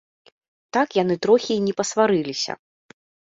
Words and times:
Так 0.77 0.95
яны 1.03 1.17
трохі 1.27 1.51
й 1.55 1.63
не 1.67 1.73
пасварыліся. 1.81 2.51